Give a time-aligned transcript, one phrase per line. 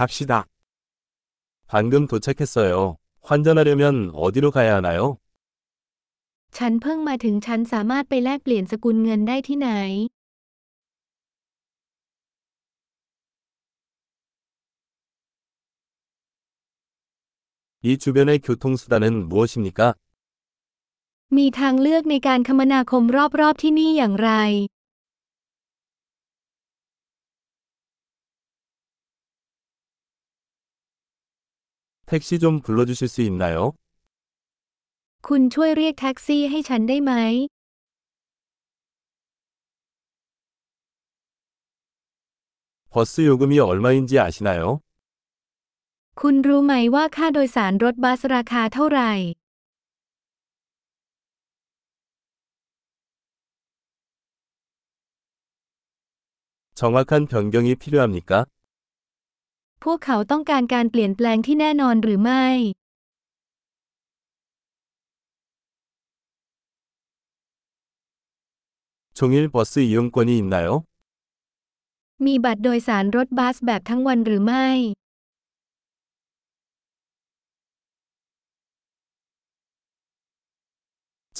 [0.00, 0.45] 갑시다.
[1.67, 2.97] 방금 도착했어요.
[3.21, 5.17] 환전하려면 어디로 가야 하나요?
[6.57, 9.69] ฉันเพิ่งมาถึงฉันสามารถไปแลกเปลี่ยนสกุลเงินได้ที่ไหน
[17.83, 19.79] 이 주변의 교통수단은 무엇입니까?
[21.37, 23.03] มีทางเลือกในการคมนาคม
[23.39, 24.31] รอบๆที่นี่อย่างไร
[32.11, 33.57] 택시 좀 불러주실 수 있나 요?
[35.27, 37.11] คุณช่วยเรียกแท็กซี่ให้ฉันได้ไหม
[42.93, 44.63] 버스 요금이 얼마인지 아시나 요?
[46.21, 49.11] คุณรู้ไหมว่าค่าโดยสารรถบัสราคาเท่าไหร่
[56.79, 58.31] 정확한 변경이 필요합니 까?
[59.84, 62.46] พวกเขาต้องการการเปลี่ยนแปลงที่แน่นอนหรือไม่
[69.18, 70.68] 종일 버스 이용권이 있나요?
[72.26, 74.68] มีบัตรโดยสารรถบัสแบบทั้งวันหรือไม่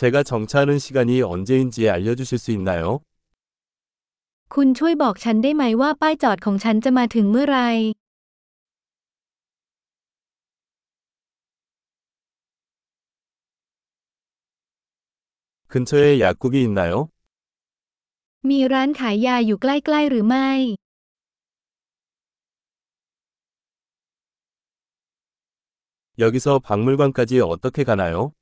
[0.00, 2.82] 제가 정차하는 시간이 언제인지 알려주실 수 있나요?
[4.54, 7.60] คุณช่วยบอกฉันได้ไหมว่าป้ายจอดของฉันจะมาถึงเมื่อไร
[15.70, 16.94] 근처에 약국이 있나요?
[18.48, 20.50] มีร้านขายยาอยู่ใกล้ๆหรือไม่
[26.18, 28.32] 여기서 박물관까지 어떻게 가나요?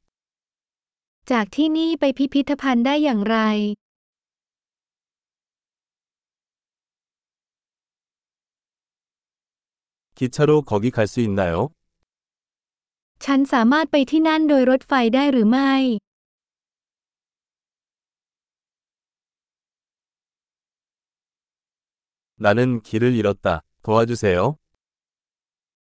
[1.31, 3.39] จากที่นี่ไปพิพิธภัณฑ์ได้อย่างไร
[10.19, 11.55] 기차로 거기 갈 수 있나요?
[13.25, 15.75] ฉันสามารถไปที่นั่นโดยรถไฟได้หรือไม่
[22.39, 23.63] 나는 길을 잃었다.
[23.83, 24.57] 도와주세요.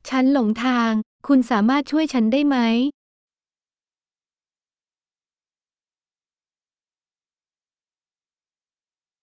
[0.09, 0.91] ฉันหลงทาง
[1.27, 2.57] คุณสามารถช่วยฉันได้ไหม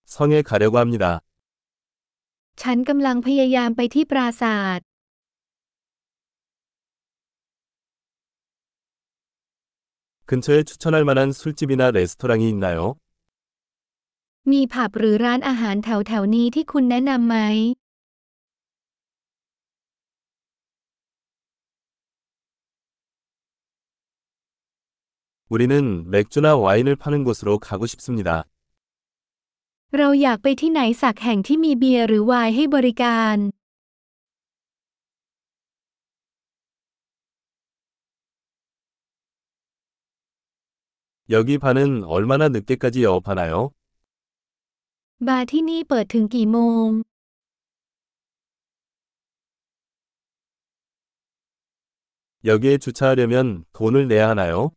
[0.05, 1.21] 성에 가려고 합니다.
[2.61, 4.79] ฉันกำลังพยายามไปที่ปราสาท
[10.25, 12.95] 근처에 추천할 만한 술집이나 레스토랑이 있나요?
[14.51, 17.37] มีผับหรือร้านอาหารแถวๆนี้ที่คุณแนะนำไหม
[25.53, 25.73] 우리는
[26.09, 28.29] 맥주나 와인을 파는 곳으로 가고 싶습니다.
[29.97, 33.37] เราอยากไปที่ไหนสักแห่งที่มีเบียร์หรือไวน์ให้บริการ
[41.29, 43.71] 여기 바는 얼마나 늦게까지 영업하나요?
[45.27, 46.89] บาร์ที่นี่เปิดถึงกี่โมง
[52.45, 54.71] 여기에 주차하려면 돈을 내야 하나요?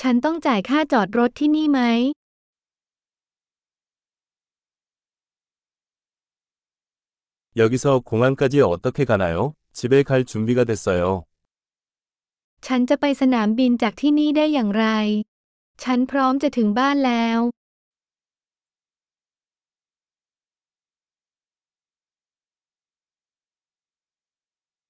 [0.00, 1.80] ฉันต้องจ่ายค่าจอดรถที่นี่ไหม
[7.56, 9.54] 여기서 공항까지 어떻게 가나요?
[9.72, 11.24] 집에 갈 준비가 됐어요.
[12.66, 14.86] ฉันจะไปสนามบินจากที่นี่ได้อย่างไร
[15.82, 17.38] ฉันพร้อมจะถึงบ้านแล้ว